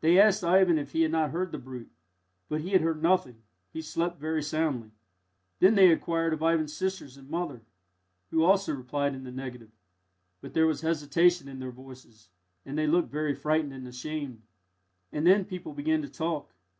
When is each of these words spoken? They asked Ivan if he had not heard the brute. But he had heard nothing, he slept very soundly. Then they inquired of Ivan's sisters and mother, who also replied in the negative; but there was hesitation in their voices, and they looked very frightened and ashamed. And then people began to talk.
They 0.00 0.16
asked 0.16 0.44
Ivan 0.44 0.78
if 0.78 0.92
he 0.92 1.02
had 1.02 1.10
not 1.10 1.32
heard 1.32 1.50
the 1.50 1.58
brute. 1.58 1.90
But 2.48 2.60
he 2.60 2.70
had 2.70 2.82
heard 2.82 3.02
nothing, 3.02 3.42
he 3.72 3.82
slept 3.82 4.20
very 4.20 4.40
soundly. 4.40 4.92
Then 5.58 5.74
they 5.74 5.90
inquired 5.90 6.32
of 6.32 6.40
Ivan's 6.40 6.72
sisters 6.72 7.16
and 7.16 7.28
mother, 7.28 7.62
who 8.30 8.44
also 8.44 8.72
replied 8.76 9.12
in 9.16 9.24
the 9.24 9.32
negative; 9.32 9.72
but 10.40 10.54
there 10.54 10.68
was 10.68 10.82
hesitation 10.82 11.48
in 11.48 11.58
their 11.58 11.72
voices, 11.72 12.28
and 12.64 12.78
they 12.78 12.86
looked 12.86 13.10
very 13.10 13.34
frightened 13.34 13.72
and 13.72 13.88
ashamed. 13.88 14.42
And 15.10 15.26
then 15.26 15.44
people 15.44 15.72
began 15.72 16.00
to 16.02 16.08
talk. 16.08 16.54